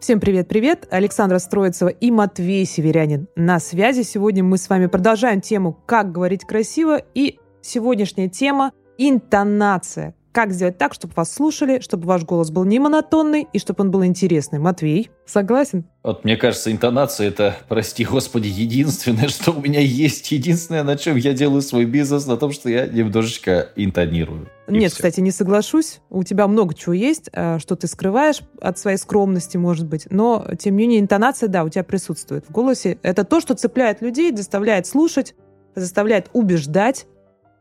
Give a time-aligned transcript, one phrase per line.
[0.00, 0.86] Всем привет-привет!
[0.92, 4.02] Александра Строицева и Матвей Северянин на связи.
[4.02, 10.14] Сегодня мы с вами продолжаем тему «Как говорить красиво» и сегодняшняя тема «Интонация».
[10.32, 13.90] Как сделать так, чтобы вас слушали, чтобы ваш голос был не монотонный и чтобы он
[13.90, 14.58] был интересный?
[14.58, 15.84] Матвей, согласен?
[16.04, 21.16] Вот мне кажется, интонация это, прости господи, единственное, что у меня есть, единственное, на чем
[21.16, 24.48] я делаю свой бизнес, на том, что я немножечко интонирую.
[24.68, 24.96] Нет, все.
[24.96, 26.00] кстати, не соглашусь.
[26.10, 30.06] У тебя много чего есть, э, что ты скрываешь от своей скромности, может быть.
[30.10, 32.98] Но, тем не менее, интонация, да, у тебя присутствует в голосе.
[33.02, 35.34] Это то, что цепляет людей, заставляет слушать,
[35.74, 37.06] заставляет убеждать,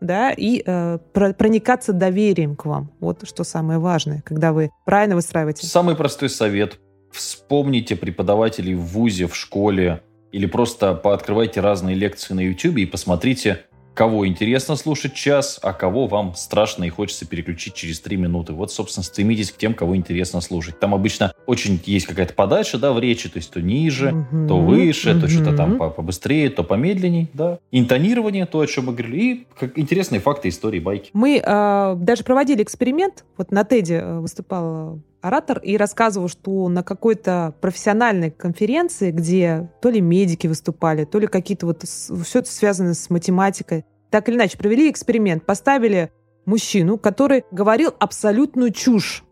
[0.02, 2.92] да, и э, проникаться доверием к вам.
[3.00, 5.66] Вот что самое важное, когда вы правильно выстраиваете.
[5.68, 6.80] Самый простой совет.
[7.12, 10.02] Вспомните преподавателей в ВУЗе, в школе,
[10.32, 13.66] или просто пооткрывайте разные лекции на YouTube и посмотрите,
[13.98, 18.54] кого интересно слушать час, а кого вам страшно и хочется переключить через три минуты.
[18.54, 20.80] Вот, собственно, стремитесь к тем, кого интересно слушать.
[20.80, 24.48] Там обычно очень есть какая-то подача, да, в речи, то есть то ниже, mm-hmm.
[24.48, 25.20] то выше, mm-hmm.
[25.20, 27.58] то что-то там побыстрее, то помедленнее, да.
[27.72, 31.10] Интонирование, то, о чем мы говорили, и как интересные факты, истории, байки.
[31.14, 36.84] Мы э, даже проводили эксперимент, вот на Теди э, выступал оратор и рассказывал, что на
[36.84, 42.94] какой-то профессиональной конференции, где то ли медики выступали, то ли какие-то вот все это связано
[42.94, 46.12] с математикой, так или иначе провели эксперимент, поставили
[46.46, 49.24] мужчину, который говорил абсолютную чушь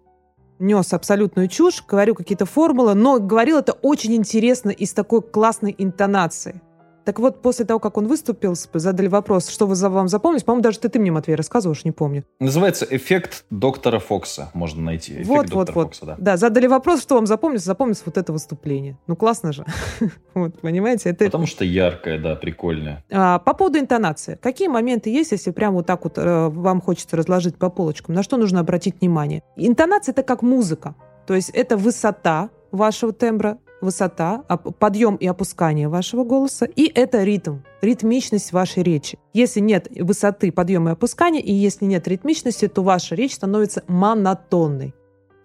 [0.60, 5.76] нес абсолютную чушь, говорил какие-то формулы, но говорил это очень интересно и с такой классной
[5.78, 6.62] интонацией.
[7.06, 10.44] Так вот, после того, как он выступил, задали вопрос, что вы за вам запомнилось.
[10.44, 12.24] По-моему, даже ты, ты мне, Матвей, рассказываешь, не помню.
[12.40, 14.50] Называется «Эффект доктора Фокса».
[14.56, 15.14] Можно найти.
[15.14, 15.70] Эффект вот, вот, вот.
[15.86, 16.16] Фокса, да.
[16.18, 17.64] да, задали вопрос, что вам запомнилось.
[17.64, 18.98] Запомнилось вот это выступление.
[19.06, 19.66] Ну, классно же.
[20.34, 21.12] вот, понимаете?
[21.12, 21.26] Это...
[21.26, 23.04] Потому что яркое, да, прикольное.
[23.12, 24.40] А, по поводу интонации.
[24.42, 28.16] Какие моменты есть, если прямо вот так вот э, вам хочется разложить по полочкам?
[28.16, 29.44] На что нужно обратить внимание?
[29.56, 30.96] Интонация– это как музыка.
[31.28, 34.44] То есть это высота вашего тембра, высота,
[34.80, 39.18] подъем и опускание вашего голоса, и это ритм, ритмичность вашей речи.
[39.34, 44.94] Если нет высоты, подъема и опускания, и если нет ритмичности, то ваша речь становится монотонной,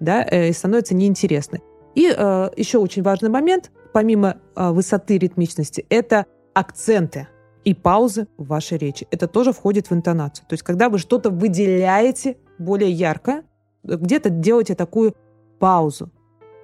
[0.01, 1.61] да, э, и становится неинтересной.
[1.95, 7.29] И э, еще очень важный момент, помимо э, высоты ритмичности, это акценты
[7.65, 9.07] и паузы в вашей речи.
[9.11, 10.47] Это тоже входит в интонацию.
[10.49, 13.43] То есть, когда вы что-то выделяете более ярко,
[13.83, 15.15] где-то делаете такую
[15.59, 16.11] паузу,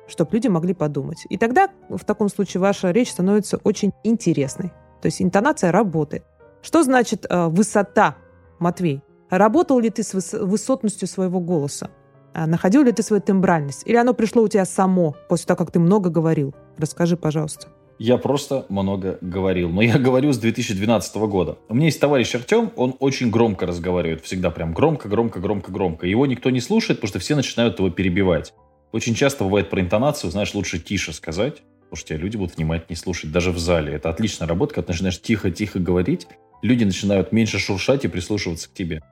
[0.07, 1.27] чтобы люди могли подумать.
[1.29, 4.71] И тогда в таком случае ваша речь становится очень интересной.
[5.03, 6.25] То есть интонация работает.
[6.63, 8.17] Что значит э, высота,
[8.59, 9.03] Матвей?
[9.31, 11.91] Работал ли ты с выс- высотностью своего голоса?
[12.33, 13.83] А находил ли ты свою тембральность?
[13.87, 16.55] Или оно пришло у тебя само, после того, как ты много говорил?
[16.77, 17.69] Расскажи, пожалуйста.
[17.99, 19.71] Я просто много говорил.
[19.71, 21.57] Но я говорю с 2012 года.
[21.69, 24.23] У меня есть товарищ Артем, он очень громко разговаривает.
[24.23, 26.07] Всегда прям громко, громко, громко, громко.
[26.07, 28.53] Его никто не слушает, потому что все начинают его перебивать.
[28.97, 32.97] Очень часто бывает про интонацию, знаешь, лучше тише сказать, потому что тебя люди будут внимательнее
[32.97, 33.93] слушать, даже в зале.
[33.93, 36.27] Это отличная работа, когда ты начинаешь тихо-тихо говорить,
[36.63, 39.03] люди начинают меньше шуршать и прислушиваться к тебе.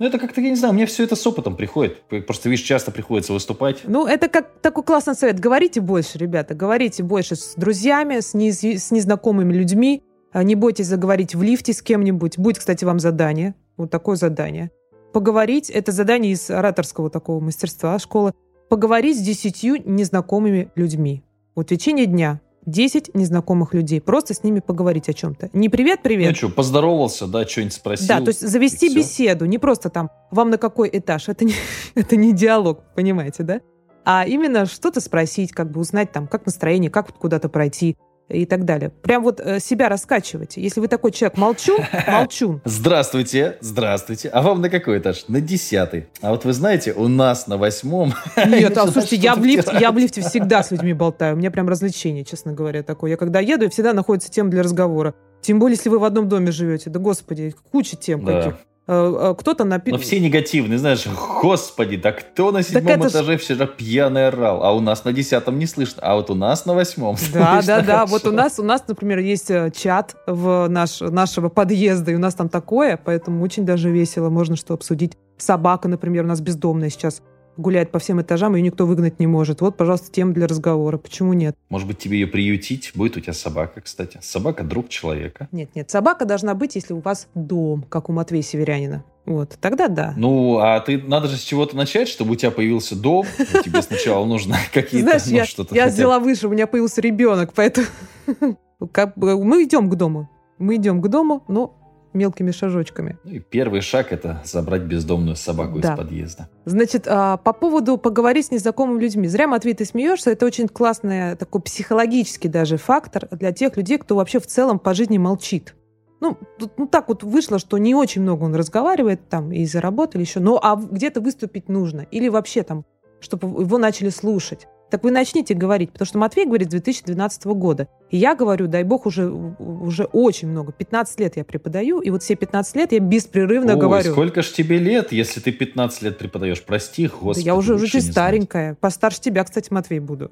[0.00, 2.02] Ну, это как-то, я не знаю, мне все это с опытом приходит.
[2.26, 3.82] Просто, видишь, часто приходится выступать.
[3.84, 5.38] Ну, это как такой классный совет.
[5.38, 8.64] Говорите больше, ребята, говорите больше с друзьями, с, нез...
[8.64, 10.02] с незнакомыми людьми.
[10.32, 12.38] А не бойтесь заговорить в лифте с кем-нибудь.
[12.38, 13.54] Будет, кстати, вам задание.
[13.76, 14.72] Вот такое задание.
[15.12, 18.32] Поговорить– это задание из ораторского такого мастерства школы
[18.72, 21.22] поговорить с десятью незнакомыми людьми.
[21.54, 24.00] Вот в течение дня 10 незнакомых людей.
[24.00, 25.50] Просто с ними поговорить о чем-то.
[25.52, 26.30] Не привет-привет.
[26.30, 28.08] Ну что, поздоровался, да, что-нибудь спросил.
[28.08, 29.44] Да, то есть завести беседу.
[29.44, 31.28] Не просто там, вам на какой этаж.
[31.28, 31.52] Это не,
[31.94, 33.60] это не диалог, понимаете, да?
[34.06, 38.64] А именно что-то спросить, как бы узнать там, как настроение, как куда-то пройти, и так
[38.64, 38.90] далее.
[39.02, 40.60] Прям вот э, себя раскачивайте.
[40.60, 42.60] Если вы такой человек молчун, молчун.
[42.64, 44.28] Здравствуйте, здравствуйте.
[44.28, 45.24] А вам на какой этаж?
[45.28, 46.06] На десятый.
[46.20, 48.14] А вот вы знаете, у нас на восьмом...
[48.36, 51.34] Нет, а слушайте, я в, лифте, я в лифте всегда с людьми болтаю.
[51.34, 53.10] У меня прям развлечение, честно говоря, такое.
[53.10, 55.14] Я когда еду, всегда находится тема для разговора.
[55.40, 56.88] Тем более, если вы в одном доме живете.
[56.88, 58.38] Да, господи, куча тем да.
[58.38, 58.54] каких.
[58.92, 59.98] Э, э, кто-то написал...
[59.98, 61.06] Но все негативные, знаешь,
[61.40, 63.40] господи, да кто на седьмом этаже ж...
[63.40, 66.74] вчера пьяный орал, а у нас на десятом не слышно, а вот у нас на
[66.74, 71.00] восьмом Да, да, да, вот у нас, у нас, например, есть э, чат в наш,
[71.00, 75.16] нашего подъезда, и у нас там такое, поэтому очень даже весело, можно что обсудить.
[75.38, 77.22] Собака, например, у нас бездомная сейчас
[77.56, 79.60] гуляет по всем этажам, ее никто выгнать не может.
[79.60, 80.98] Вот, пожалуйста, тема для разговора.
[80.98, 81.56] Почему нет?
[81.68, 82.92] Может быть, тебе ее приютить?
[82.94, 84.18] Будет у тебя собака, кстати.
[84.22, 85.48] Собака– друг человека.
[85.52, 85.90] Нет, нет.
[85.90, 89.04] Собака должна быть, если у вас дом, как у Матвея Северянина.
[89.24, 90.14] Вот, тогда да.
[90.16, 93.24] Ну, а ты надо же с чего-то начать, чтобы у тебя появился дом.
[93.64, 95.74] Тебе сначала нужно какие-то, Знаешь, ну, я, что-то.
[95.74, 97.86] Я взяла выше, у меня появился ребенок, поэтому
[98.80, 100.28] мы идем к дому.
[100.58, 101.76] Мы идем к дому, но
[102.14, 103.18] мелкими шажочками.
[103.24, 105.92] Ну и первый шаг– это забрать бездомную собаку да.
[105.92, 106.48] из подъезда.
[106.64, 109.28] Значит, а, по поводу поговорить с незнакомыми людьми.
[109.28, 110.30] Зря, Матвей, ты смеешься.
[110.30, 114.94] Это очень классный такой психологический даже фактор для тех людей, кто вообще в целом по
[114.94, 115.74] жизни молчит.
[116.20, 120.18] Ну, тут, ну, так вот вышло, что не очень много он разговаривает там из-за работы
[120.18, 122.02] или еще, но а где-то выступить нужно.
[122.12, 122.84] Или вообще там,
[123.18, 124.68] чтобы его начали слушать.
[124.92, 127.88] Так вы начните говорить, потому что Матвей говорит с 2012 года.
[128.10, 130.70] И я говорю, дай бог, уже, уже очень много.
[130.70, 134.12] 15 лет я преподаю, и вот все 15 лет я беспрерывно Ой, говорю.
[134.12, 136.62] сколько ж тебе лет, если ты 15 лет преподаешь?
[136.62, 137.42] Прости, господи.
[137.42, 138.74] Да я уже, уже старенькая.
[138.74, 140.30] Постарше тебя, кстати, Матвей, буду.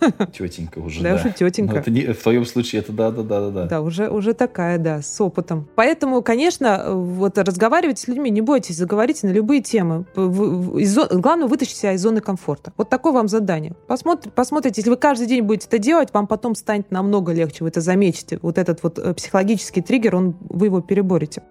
[0.32, 1.14] Тетенька уже, да.
[1.14, 1.74] Да, уже тетенька.
[1.74, 3.66] Но это не, в твоем случае это да-да-да-да.
[3.66, 5.68] Да, уже, уже такая, да, с опытом.
[5.74, 10.04] Поэтому, конечно, вот разговаривать с людьми, не бойтесь, заговорите на любые темы.
[10.16, 12.72] Из, главное, вытащить себя из зоны комфорта.
[12.76, 13.74] Вот такое вам задание.
[13.86, 17.68] Посмотрите, посмотрите, если вы каждый день будете это делать, вам потом станет намного легче, вы
[17.68, 18.38] это заметите.
[18.42, 21.42] Вот этот вот э, психологический триггер, он, вы его переборете.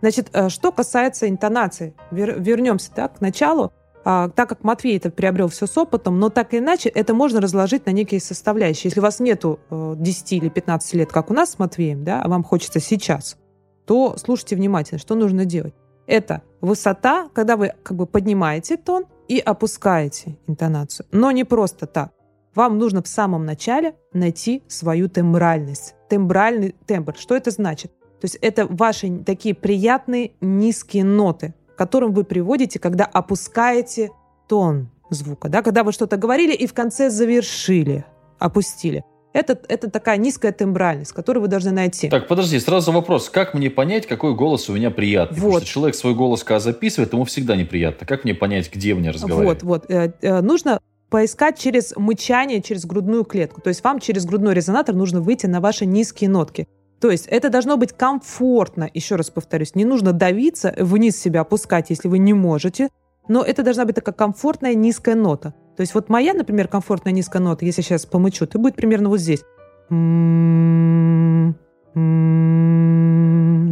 [0.00, 3.72] Значит, э, что касается интонации, вернемся так, к началу.
[4.08, 7.40] А, так как Матвей это приобрел все с опытом, но так или иначе это можно
[7.40, 8.82] разложить на некие составляющие.
[8.84, 12.22] Если у вас нету 10 э, или 15 лет, как у нас с Матвеем, да,
[12.22, 13.36] а вам хочется сейчас,
[13.84, 15.74] то слушайте внимательно, что нужно делать.
[16.06, 21.06] Это высота, когда вы как бы поднимаете тон и опускаете интонацию.
[21.10, 22.12] Но не просто так.
[22.54, 25.96] Вам нужно в самом начале найти свою тембральность.
[26.08, 27.16] Тембральный тембр.
[27.18, 27.90] Что это значит?
[28.20, 34.10] То есть это ваши такие приятные низкие ноты, которым вы приводите, когда опускаете
[34.48, 38.04] тон звука, да, когда вы что-то говорили и в конце завершили,
[38.38, 39.04] опустили.
[39.32, 42.08] Это, это такая низкая тембральность, которую вы должны найти.
[42.08, 43.28] Так, подожди, сразу вопрос.
[43.28, 45.38] Как мне понять, какой голос у меня приятный?
[45.38, 45.48] Вот.
[45.48, 48.06] Потому что человек свой голос, когда записывает, ему всегда неприятно.
[48.06, 49.62] Как мне понять, где мне разговаривать?
[49.62, 49.90] Вот, вот.
[49.90, 50.80] Э, э, нужно
[51.10, 53.60] поискать через мычание, через грудную клетку.
[53.60, 56.66] То есть вам через грудной резонатор нужно выйти на ваши низкие нотки.
[57.00, 61.90] То есть это должно быть комфортно, еще раз повторюсь, не нужно давиться, вниз себя опускать,
[61.90, 62.88] если вы не можете,
[63.28, 65.52] но это должна быть такая комфортная низкая нота.
[65.76, 69.20] То есть вот моя, например, комфортная низкая нота, если сейчас помычу, то будет примерно вот
[69.20, 69.44] здесь.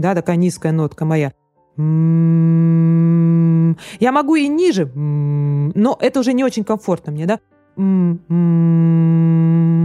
[0.03, 1.33] Да, такая низкая нотка моя.
[4.01, 7.41] Я могу и ниже, но это уже не очень комфортно мне, да?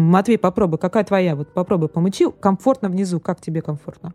[0.10, 1.36] Матвей, попробуй, какая твоя?
[1.36, 2.30] Вот попробуй помычи.
[2.32, 3.20] Комфортно внизу.
[3.20, 4.14] Как тебе комфортно?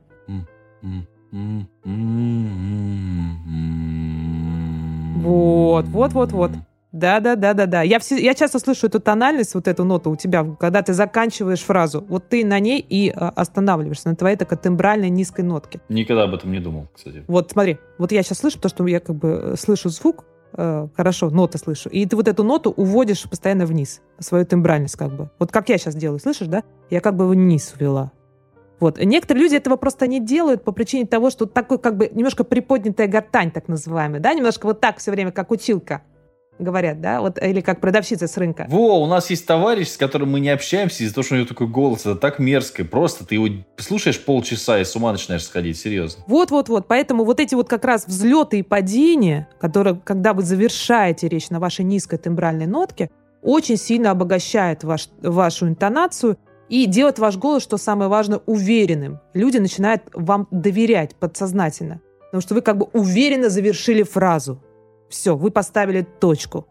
[5.16, 6.50] Вот, вот, вот, вот.
[6.92, 7.82] Да, да, да, да, да.
[7.82, 11.60] Я, все, я часто слышу эту тональность, вот эту ноту у тебя, когда ты заканчиваешь
[11.60, 12.04] фразу.
[12.08, 15.80] Вот ты на ней и а, останавливаешься, на твоей такой тембральной низкой нотке.
[15.88, 17.24] Никогда об этом не думал, кстати.
[17.26, 20.24] Вот смотри, вот я сейчас слышу, то, что я как бы э, слышу звук,
[20.56, 21.88] э, хорошо, ноты слышу.
[21.88, 25.30] И ты вот эту ноту уводишь постоянно вниз, свою тембральность как бы.
[25.38, 26.62] Вот как я сейчас делаю, слышишь, да?
[26.90, 28.12] Я как бы вниз увела.
[28.80, 28.98] Вот.
[28.98, 33.06] Некоторые люди этого просто не делают по причине того, что такой как бы немножко приподнятая
[33.06, 36.02] гортань, так называемая, да, немножко вот так все время, как училка
[36.58, 38.66] говорят, да, вот, или как продавщица с рынка.
[38.68, 41.48] Во, у нас есть товарищ, с которым мы не общаемся из-за того, что у него
[41.48, 45.78] такой голос, это так мерзко, просто ты его слушаешь полчаса и с ума начинаешь сходить,
[45.78, 46.22] серьезно.
[46.26, 51.50] Вот-вот-вот, поэтому вот эти вот как раз взлеты и падения, которые, когда вы завершаете речь
[51.50, 53.10] на вашей низкой тембральной нотке,
[53.42, 59.20] очень сильно обогащает ваш, вашу интонацию и делает ваш голос, что самое важное, уверенным.
[59.34, 64.62] Люди начинают вам доверять подсознательно, потому что вы как бы уверенно завершили фразу.
[65.08, 66.66] Все, вы поставили точку.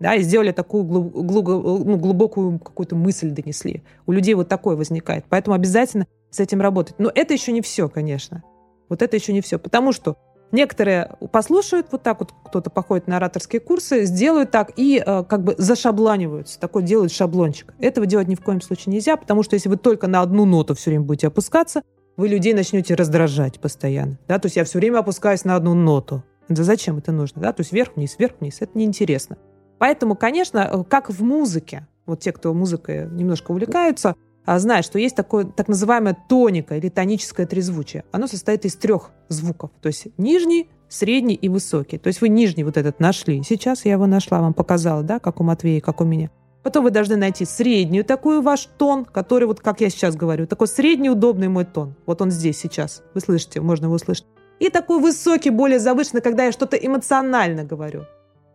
[0.00, 3.84] Да, и сделали такую глуб, глуб, ну, глубокую какую-то мысль донесли.
[4.04, 5.24] У людей вот такое возникает.
[5.28, 6.96] Поэтому обязательно с этим работать.
[6.98, 8.42] Но это еще не все, конечно.
[8.88, 9.60] Вот это еще не все.
[9.60, 10.16] Потому что
[10.50, 15.44] некоторые послушают вот так вот, кто-то походит на ораторские курсы, сделают так и э, как
[15.44, 16.58] бы зашабланиваются.
[16.58, 17.72] Такой делают шаблончик.
[17.78, 20.74] Этого делать ни в коем случае нельзя, потому что если вы только на одну ноту
[20.74, 21.82] все время будете опускаться,
[22.16, 24.18] вы людей начнете раздражать постоянно.
[24.28, 24.38] Да?
[24.38, 26.22] То есть я все время опускаюсь на одну ноту.
[26.54, 27.42] Да зачем это нужно?
[27.42, 27.52] Да?
[27.52, 29.38] То есть вверх-вниз, вверх-вниз, это неинтересно.
[29.78, 34.98] Поэтому, конечно, э, как в музыке, вот те, кто музыкой немножко увлекаются, а, знают, что
[34.98, 38.04] есть такое так называемое тоника или тоническое трезвучие.
[38.10, 39.70] Оно состоит из трех звуков.
[39.80, 41.98] То есть нижний, средний и высокий.
[41.98, 43.42] То есть вы нижний вот этот нашли.
[43.42, 46.30] Сейчас я его нашла, вам показала, да, как у Матвея, как у меня.
[46.62, 50.68] Потом вы должны найти среднюю такую ваш тон, который вот, как я сейчас говорю, такой
[50.68, 51.96] средний удобный мой тон.
[52.06, 53.02] Вот он здесь сейчас.
[53.14, 54.26] Вы слышите, можно его услышать
[54.62, 58.04] и такой высокий, более завышенный, когда я что-то эмоционально говорю.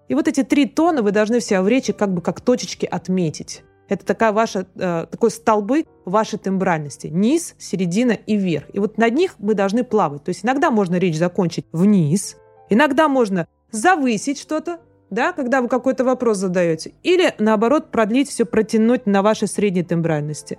[0.07, 3.63] И вот эти три тона вы должны все в речи как бы как точечки отметить.
[3.89, 7.07] Это такая ваша, э, такой столбы вашей тембральности.
[7.07, 8.67] Низ, середина и верх.
[8.71, 10.23] И вот над них мы должны плавать.
[10.23, 12.37] То есть иногда можно речь закончить вниз,
[12.69, 19.07] иногда можно завысить что-то, да, когда вы какой-то вопрос задаете, или наоборот продлить все, протянуть
[19.07, 20.57] на вашей средней тембральности.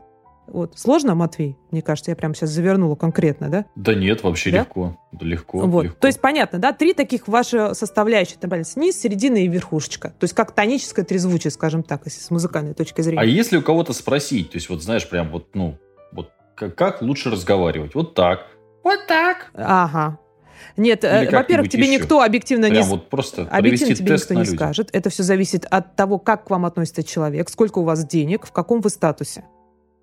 [0.50, 0.78] Вот.
[0.78, 1.56] Сложно, Матвей?
[1.70, 3.66] Мне кажется, я прямо сейчас завернула конкретно, да?
[3.76, 4.58] Да нет, вообще да?
[4.58, 4.98] легко.
[5.12, 5.84] Да легко, вот.
[5.84, 5.98] легко.
[6.00, 6.72] То есть понятно, да?
[6.72, 8.38] Три таких ваши составляющие.
[8.38, 10.08] Там, низ, середина и верхушечка.
[10.18, 13.20] То есть как тоническое трезвучие, скажем так, если с музыкальной точки зрения.
[13.20, 15.78] А если у кого-то спросить, то есть вот знаешь, прям вот, ну,
[16.12, 17.94] вот как, как лучше разговаривать?
[17.94, 18.46] Вот так.
[18.82, 19.50] Вот так.
[19.54, 20.18] Ага.
[20.76, 21.98] Нет, э, во-первых, тебе еще.
[21.98, 24.54] никто объективно Прям не вот просто объективно тебе никто не людях.
[24.54, 24.90] скажет.
[24.92, 28.52] Это все зависит от того, как к вам относится человек, сколько у вас денег, в
[28.52, 29.44] каком вы статусе.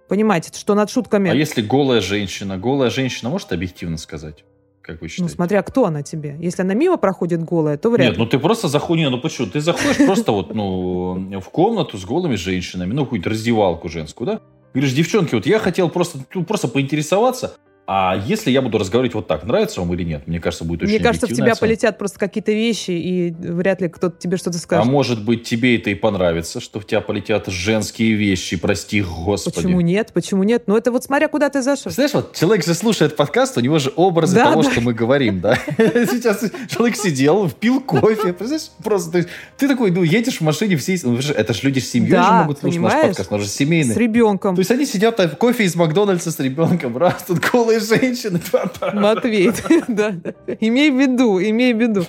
[0.08, 1.32] Понимаете, что над шутками...
[1.32, 2.58] А если голая женщина?
[2.58, 4.44] Голая женщина может объективно сказать?
[4.82, 5.24] Как вы считаете?
[5.24, 6.38] Ну, смотря кто она тебе.
[6.40, 9.48] Если она мимо проходит голая, то вряд Нет, ну ты просто заходишь, ну почему?
[9.48, 14.42] Ты заходишь просто вот, ну, в комнату с голыми женщинами, ну, какую-то раздевалку женскую, да?
[14.76, 17.56] Говоришь, девчонки, вот я хотел просто, ну, просто поинтересоваться,
[17.88, 20.26] а если я буду разговаривать вот так, нравится вам или нет?
[20.26, 23.90] Мне кажется, будет очень Мне кажется, в тебя полетят просто какие-то вещи, и вряд ли
[23.90, 24.88] кто-то тебе что-то скажет.
[24.88, 29.56] А может быть, тебе это и понравится, что в тебя полетят женские вещи, прости господи.
[29.58, 30.12] Почему нет?
[30.14, 30.64] Почему нет?
[30.66, 31.92] Ну, это вот смотря, куда ты зашел.
[31.92, 34.72] Знаешь, вот человек же слушает подкаст, у него же образы да, того, да.
[34.72, 35.56] что мы говорим, да?
[35.78, 38.72] Сейчас человек сидел, пил кофе, представляешь?
[38.84, 39.28] Просто
[39.58, 40.98] ты такой, ну, едешь в машине, все...
[41.04, 43.94] Ну, это же люди с семьей же могут слушать наш подкаст, он же семейный.
[43.94, 44.56] С ребенком.
[44.56, 48.40] То есть они сидят, кофе из Макдональдса с ребенком, раз, тут голые голые женщины.
[48.94, 49.52] Матвей,
[49.88, 50.12] да,
[50.60, 52.04] имей в виду, имей в виду.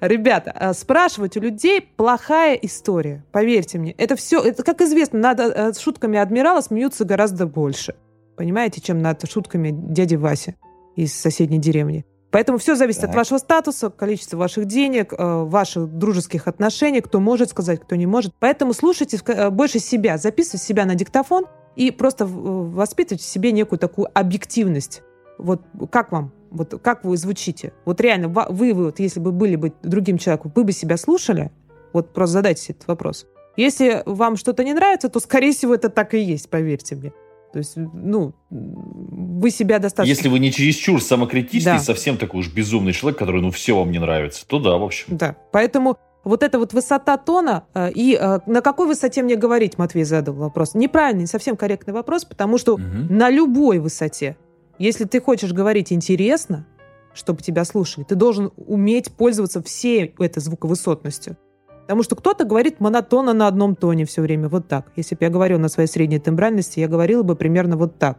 [0.00, 3.92] Ребята, а спрашивать у людей плохая история, поверьте мне.
[3.92, 7.94] Это все, это, как известно, над э, шутками адмирала смеются гораздо больше.
[8.36, 10.56] Понимаете, чем над шутками дяди Васи
[10.96, 12.04] из соседней деревни.
[12.30, 13.10] Поэтому все зависит так.
[13.10, 18.06] от вашего статуса, количества ваших денег, э, ваших дружеских отношений, кто может сказать, кто не
[18.06, 18.34] может.
[18.40, 19.18] Поэтому слушайте
[19.50, 21.46] больше себя, записывайте себя на диктофон,
[21.76, 25.02] и просто воспитывать в себе некую такую объективность.
[25.38, 26.32] Вот как вам?
[26.50, 27.72] Вот как вы звучите?
[27.84, 31.50] Вот реально, вы, вы вот, если бы были бы другим человеком, вы бы себя слушали?
[31.92, 33.26] Вот просто задайте этот вопрос.
[33.56, 37.12] Если вам что-то не нравится, то, скорее всего, это так и есть, поверьте мне.
[37.52, 40.10] То есть, ну, вы себя достаточно...
[40.10, 41.78] Если вы не чересчур самокритичный, да.
[41.78, 45.16] совсем такой уж безумный человек, который, ну, все вам не нравится, то да, в общем.
[45.16, 49.78] Да, поэтому вот эта вот высота тона, э, и э, на какой высоте мне говорить,
[49.78, 50.74] Матвей задал вопрос.
[50.74, 52.82] Неправильный, не совсем корректный вопрос, потому что угу.
[52.82, 54.36] на любой высоте,
[54.78, 56.66] если ты хочешь говорить интересно,
[57.12, 61.36] чтобы тебя слушали, ты должен уметь пользоваться всей этой звуковысотностью.
[61.82, 64.86] Потому что кто-то говорит монотонно на одном тоне все время, вот так.
[64.96, 68.18] Если бы я говорила на своей средней тембральности, я говорила бы примерно вот так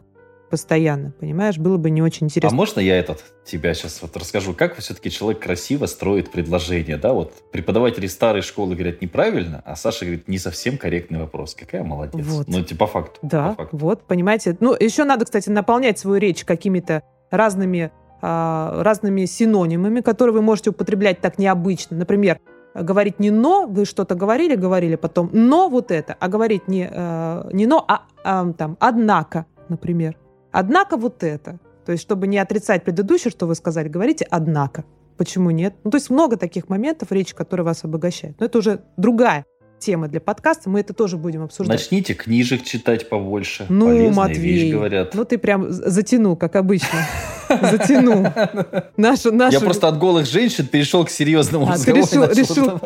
[0.56, 2.50] постоянно, понимаешь, было бы не очень интересно.
[2.50, 7.12] А можно я этот тебя сейчас вот расскажу, как все-таки человек красиво строит предложение, да,
[7.12, 11.56] вот преподаватели старой школы говорят неправильно, а Саша говорит не совсем корректный вопрос.
[11.56, 12.26] Какая молодец.
[12.26, 12.48] Вот.
[12.48, 13.20] Ну, типа по факту.
[13.22, 13.78] Да, по факту.
[13.78, 14.56] вот, понимаете.
[14.62, 20.70] Ну, еще надо, кстати, наполнять свою речь какими-то разными, а, разными синонимами, которые вы можете
[20.70, 21.98] употреблять так необычно.
[21.98, 22.40] Например,
[22.74, 27.50] говорить не «но», вы что-то говорили, говорили потом «но вот это», а говорить не, э,
[27.52, 30.16] не «но», а, а там «однако», например.
[30.56, 31.60] Однако вот это.
[31.86, 34.86] То есть, чтобы не отрицать предыдущее, что вы сказали, говорите «однако».
[35.18, 35.76] Почему нет?
[35.84, 38.40] Ну, то есть много таких моментов речи, которые вас обогащают.
[38.40, 39.46] Но это уже другая
[39.80, 41.78] тема для подкаста, мы это тоже будем обсуждать.
[41.78, 43.66] Начните книжек читать побольше.
[43.68, 45.14] Ну, Полезные Матвей, вещи говорят.
[45.14, 47.00] ну ты прям затянул, как обычно.
[47.50, 48.26] Затянул.
[48.98, 49.54] Нашу, нашу...
[49.54, 52.08] Я просто от голых женщин перешел к серьезному а, разговору.
[52.08, 52.82] Ты решил, решил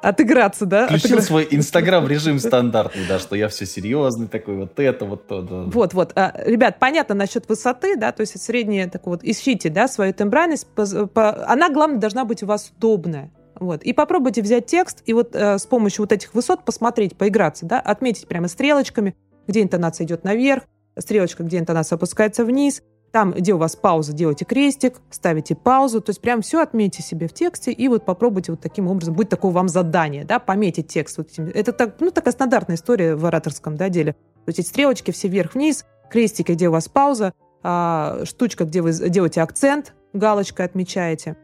[0.00, 0.86] Отыграться, да?
[0.86, 1.22] Включил Отыгра...
[1.22, 5.42] свой инстаграм-режим стандартный, да, что я все серьезный такой, вот это, вот то.
[5.42, 5.62] Да.
[5.64, 6.12] Вот, вот.
[6.16, 10.68] А, ребят, понятно насчет высоты, да, то есть средняя, такой вот, ищите, да, свою тембральность.
[10.68, 13.32] По, по, она, главное, должна быть у вас удобная.
[13.58, 13.82] Вот.
[13.82, 17.80] И попробуйте взять текст и вот э, с помощью вот этих высот посмотреть, поиграться, да,
[17.80, 19.16] отметить прямо стрелочками,
[19.48, 20.62] где интонация идет наверх,
[20.96, 26.10] стрелочка, где интонация опускается вниз, там, где у вас пауза, делайте крестик, ставите паузу, то
[26.10, 29.50] есть прям все отметьте себе в тексте и вот попробуйте вот таким образом, будет такое
[29.50, 31.18] вам задание, да, пометить текст.
[31.18, 31.46] Вот этим.
[31.46, 34.12] Это так, ну, такая стандартная история в ораторском да, деле.
[34.12, 38.92] То есть эти стрелочки все вверх-вниз, крестики, где у вас пауза, а, штучка, где вы
[38.92, 41.36] делаете акцент, галочкой отмечаете.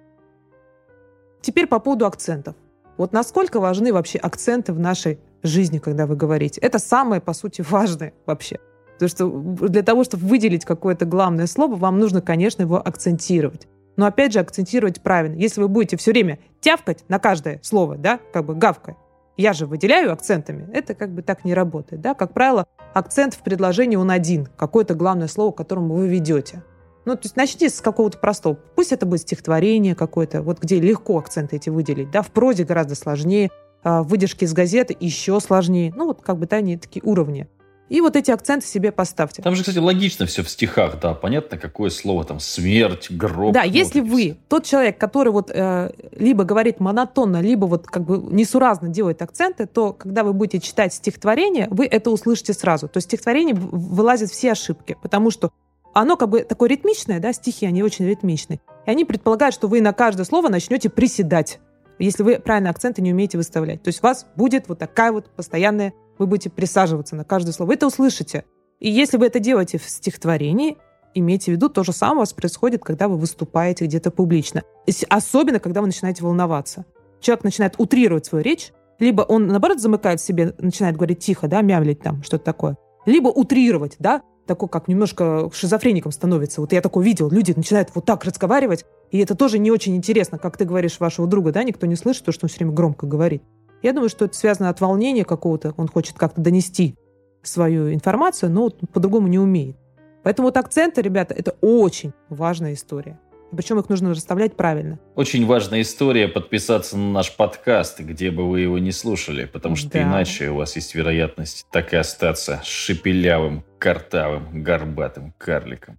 [1.41, 2.57] Теперь по поводу акцентов.
[2.97, 6.61] Вот насколько важны вообще акценты в нашей жизни, когда вы говорите.
[6.61, 8.59] Это самое, по сути, важное вообще.
[8.95, 9.29] Потому что
[9.69, 13.67] для того, чтобы выделить какое-то главное слово, вам нужно, конечно, его акцентировать.
[13.97, 15.37] Но опять же, акцентировать правильно.
[15.37, 18.97] Если вы будете все время тявкать на каждое слово, да, как бы гавкая,
[19.37, 22.01] я же выделяю акцентами, это как бы так не работает.
[22.01, 22.15] Да?
[22.15, 26.63] Как правило, акцент в предложении он один, какое-то главное слово, к которому вы ведете.
[27.05, 28.55] Ну, то есть начните с какого-то простого.
[28.77, 32.11] Пусть это будет стихотворение какое-то, вот где легко акценты эти выделить.
[32.11, 32.23] Да?
[32.23, 33.51] В прозе гораздо сложнее,
[33.83, 35.93] а в выдержке из газеты еще сложнее.
[35.95, 37.49] Ну, вот как бы да, они такие уровни.
[37.91, 39.43] И вот эти акценты себе поставьте.
[39.43, 43.53] Там же, кстати, логично все в стихах, да, понятно, какое слово там смерть, гроб.
[43.53, 48.17] Да, если вы тот человек, который вот э, либо говорит монотонно, либо вот как бы
[48.33, 52.89] несуразно делает акценты, то когда вы будете читать стихотворение, вы это услышите сразу.
[52.89, 55.51] То есть стихотворение вылазит все ошибки, потому что
[55.93, 58.61] оно как бы такое ритмичное, да, стихи, они очень ритмичные.
[58.87, 61.61] И они предполагают, что вы на каждое слово начнете приседать,
[61.99, 63.83] если вы правильно акценты не умеете выставлять.
[63.83, 67.69] То есть у вас будет вот такая вот постоянная вы будете присаживаться на каждое слово.
[67.69, 68.45] Вы это услышите.
[68.81, 70.77] И если вы это делаете в стихотворении,
[71.15, 74.63] имейте в виду, то же самое у вас происходит, когда вы выступаете где-то публично.
[75.09, 76.85] Особенно, когда вы начинаете волноваться.
[77.21, 81.63] Человек начинает утрировать свою речь, либо он, наоборот, замыкает в себе, начинает говорить тихо, да,
[81.63, 82.77] мямлить там, что-то такое.
[83.07, 86.61] Либо утрировать, да, такой, как немножко шизофреником становится.
[86.61, 90.39] Вот я такое видел, люди начинают вот так разговаривать, и это тоже не очень интересно,
[90.39, 93.07] как ты говоришь вашего друга, да, никто не слышит то, что он все время громко
[93.07, 93.43] говорит.
[93.85, 95.75] Я думаю, что это связано от волнения какого-то.
[95.77, 96.97] Он хочет как-то донести
[97.43, 99.77] свою информацию, но по-другому не умеет.
[100.23, 103.21] Поэтому вот акценты, ребята, это очень важная история.
[103.55, 104.99] Причем их нужно расставлять правильно.
[105.17, 109.91] Очень важная история подписаться на наш подкаст, где бы вы его не слушали, потому что
[109.91, 110.03] да.
[110.03, 115.99] иначе у вас есть вероятность так и остаться шепелявым, картавым, горбатым карликом.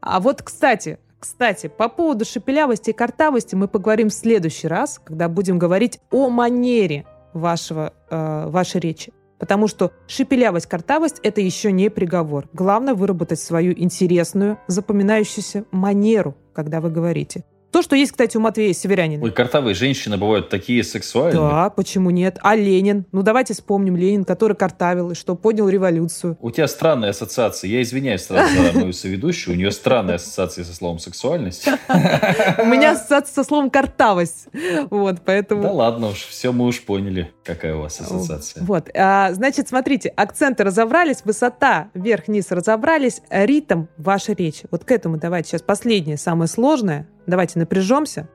[0.00, 5.26] А вот, кстати, кстати, по поводу шепелявости и картавости мы поговорим в следующий раз, когда
[5.30, 9.10] будем говорить о манере вашего, э, вашей речи.
[9.38, 12.46] Потому что шепелявость, картавость– это еще не приговор.
[12.52, 17.42] Главное– выработать свою интересную, запоминающуюся манеру, когда вы говорите.
[17.74, 19.24] То, что есть, кстати, у Матвея Северянина.
[19.24, 21.40] Ой, картавые женщины бывают такие сексуальные.
[21.40, 22.38] Да, почему нет?
[22.40, 23.04] А Ленин?
[23.10, 26.38] Ну, давайте вспомним Ленин, который картавил и что поднял революцию.
[26.40, 27.68] У тебя странная ассоциация.
[27.68, 29.56] Я извиняюсь сразу за мою соведущую.
[29.56, 31.66] У нее странная ассоциация со словом сексуальность.
[31.88, 34.46] У меня ассоциация со словом картавость.
[34.90, 35.64] Вот, поэтому...
[35.64, 38.62] Да ладно уж, все мы уж поняли, какая у вас ассоциация.
[38.62, 44.68] Вот, а, значит, смотрите, акценты разобрались, высота вверх-вниз разобрались, ритм вашей речи.
[44.70, 48.28] Вот к этому давайте сейчас последнее, самое сложное, давайте напряжемся,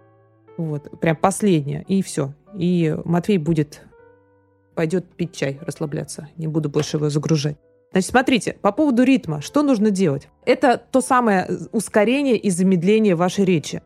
[0.57, 2.33] вот, прям последнее, и все.
[2.53, 3.81] И Матвей будет,
[4.75, 7.57] пойдет пить чай, расслабляться, не буду больше его загружать.
[7.91, 10.27] Значит, смотрите, по поводу ритма, что нужно делать?
[10.45, 13.81] Это то самое ускорение и замедление вашей речи.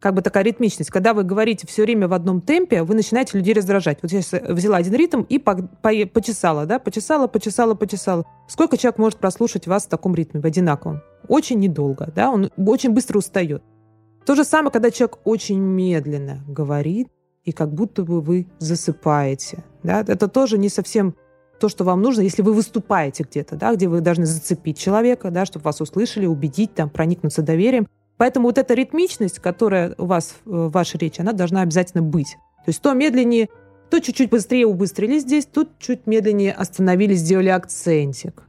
[0.00, 0.90] Как бы такая ритмичность.
[0.90, 3.98] Когда вы говорите все время в одном темпе, вы начинаете людей раздражать.
[4.02, 8.24] Вот я сейчас взяла один ритм и по, по, почесала, да, почесала, почесала, почесала.
[8.48, 11.02] Сколько человек может прослушать вас в таком ритме, в одинаковом?
[11.26, 13.62] Очень недолго, да, он очень быстро устает.
[14.26, 17.08] То же самое, когда человек очень медленно говорит,
[17.44, 19.64] и как будто бы вы засыпаете.
[19.82, 20.04] Да?
[20.06, 21.14] Это тоже не совсем
[21.60, 25.44] то, что вам нужно, если вы выступаете где-то, да, где вы должны зацепить человека, да,
[25.44, 27.86] чтобы вас услышали, убедить, там, проникнуться доверием.
[28.16, 32.36] Поэтому вот эта ритмичность, которая у вас в вашей речи, она должна обязательно быть.
[32.64, 33.48] То есть то медленнее,
[33.90, 38.42] то чуть-чуть быстрее убыстрили здесь, тут чуть медленнее остановились, сделали акцентик.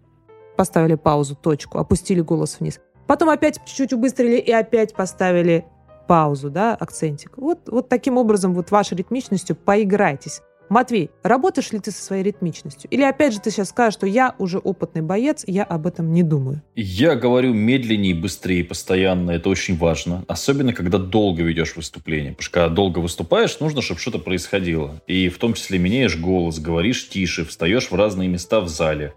[0.55, 2.79] Поставили паузу, точку, опустили голос вниз.
[3.07, 5.65] Потом опять чуть-чуть убыстрили и опять поставили
[6.07, 7.37] паузу, да, акцентик.
[7.37, 10.41] Вот, вот таким образом вот вашей ритмичностью поиграйтесь.
[10.67, 12.89] Матвей, работаешь ли ты со своей ритмичностью?
[12.89, 16.23] Или опять же ты сейчас скажешь, что я уже опытный боец, я об этом не
[16.23, 16.63] думаю?
[16.75, 19.31] Я говорю медленнее, быстрее, постоянно.
[19.31, 20.25] Это очень важно.
[20.27, 22.31] Особенно, когда долго ведешь выступление.
[22.31, 24.99] Потому что когда долго выступаешь, нужно, чтобы что-то происходило.
[25.05, 29.13] И в том числе меняешь голос, говоришь тише, встаешь в разные места в зале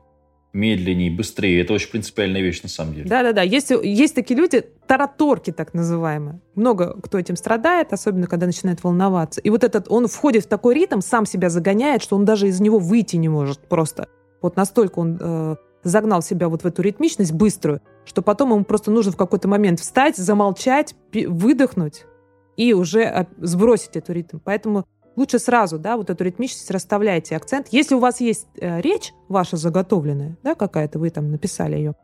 [0.53, 1.61] медленнее, быстрее.
[1.61, 3.09] Это очень принципиальная вещь на самом деле.
[3.09, 3.43] Да-да-да.
[3.43, 6.41] Есть, есть такие люди, тараторки так называемые.
[6.55, 9.41] Много кто этим страдает, особенно когда начинает волноваться.
[9.41, 12.61] И вот этот, он входит в такой ритм, сам себя загоняет, что он даже из
[12.61, 14.09] него выйти не может просто.
[14.41, 18.91] Вот настолько он э, загнал себя вот в эту ритмичность быструю, что потом ему просто
[18.91, 22.05] нужно в какой-то момент встать, замолчать, выдохнуть
[22.57, 24.39] и уже сбросить эту ритм.
[24.43, 24.87] Поэтому
[25.19, 27.69] лучше сразу, да, вот эту ритмичность расставляйте акцент.
[27.71, 31.95] Если у вас есть э, речь ваша заготовленная, да, какая-то, вы там написали ее,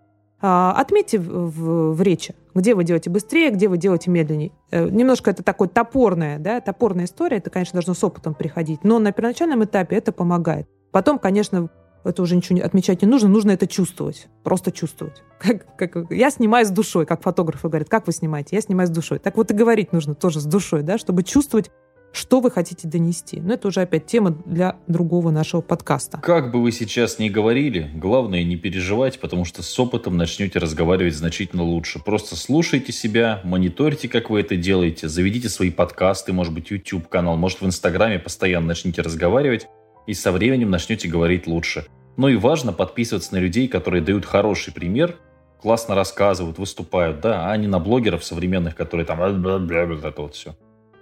[0.43, 4.53] э, отметьте в, в, в речи, где вы делаете быстрее, где вы делаете медленнее.
[4.71, 8.99] Э, немножко это такое топорная, да, топорная история, это, конечно, должно с опытом приходить, но
[8.99, 10.69] на первоначальном этапе это помогает.
[10.91, 11.71] Потом, конечно,
[12.05, 15.23] это уже ничего отмечать не нужно, нужно это чувствовать, просто чувствовать.
[15.39, 18.57] Как, как, я снимаю с душой, как фотографы говорят, как вы снимаете?
[18.57, 19.19] Я снимаю с душой.
[19.19, 21.71] Так вот и говорить нужно тоже с душой, да, чтобы чувствовать
[22.15, 23.41] что вы хотите донести.
[23.41, 26.19] Но это уже опять тема для другого нашего подкаста.
[26.19, 31.15] Как бы вы сейчас ни говорили, главное не переживать, потому что с опытом начнете разговаривать
[31.15, 31.99] значительно лучше.
[31.99, 37.61] Просто слушайте себя, мониторьте, как вы это делаете, заведите свои подкасты, может быть, YouTube-канал, может,
[37.61, 39.67] в Инстаграме постоянно начните разговаривать,
[40.07, 41.87] и со временем начнете говорить лучше.
[42.17, 45.17] Но и важно подписываться на людей, которые дают хороший пример,
[45.61, 50.55] классно рассказывают, выступают, да, а не на блогеров современных, которые там вот это вот все.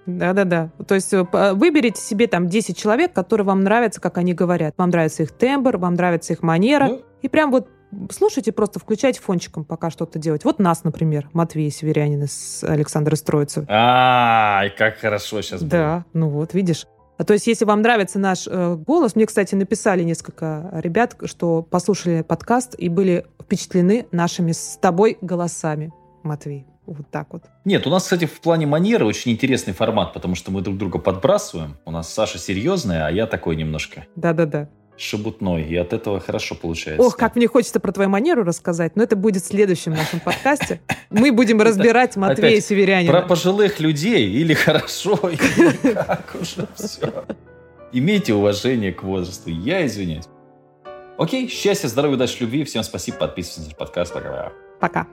[0.06, 0.70] Да-да-да.
[0.86, 4.74] То есть э, выберите себе там 10 человек, которые вам нравятся, как они говорят.
[4.76, 6.88] Вам нравится их тембр, вам нравится их манера.
[6.88, 7.68] Ну, И прям вот
[8.10, 10.44] слушайте, просто включайте фончиком, пока что-то делать.
[10.44, 13.66] Вот нас, например, Матвей Северянин с Александрой Строицевой.
[13.70, 16.86] Ай, как хорошо сейчас Да, ну вот, видишь.
[17.18, 21.62] А то есть, если вам нравится наш э, голос, мне, кстати, написали несколько ребят, что
[21.62, 26.66] послушали подкаст и были впечатлены нашими с тобой голосами, Матвей.
[26.87, 27.45] Вот так вот.
[27.64, 30.99] Нет, у нас, кстати, в плане манеры очень интересный формат, потому что мы друг друга
[30.99, 31.77] подбрасываем.
[31.85, 34.05] У нас Саша серьезная, а я такой немножко.
[34.16, 34.68] Да-да-да
[35.03, 37.05] шебутной, и от этого хорошо получается.
[37.05, 40.81] Ох, как мне хочется про твою манеру рассказать, но это будет в следующем нашем подкасте.
[41.11, 43.12] Мы будем разбирать Матвея Северянина.
[43.12, 47.25] Про пожилых людей или хорошо, или как уже все.
[47.92, 49.51] Имейте уважение к возрасту.
[49.51, 50.25] Я извиняюсь.
[51.18, 52.64] Окей, счастья, здоровья, удачи, любви.
[52.64, 54.14] Всем спасибо, подписывайтесь на подкаст.
[54.14, 54.53] Пока.
[54.81, 55.07] Пока.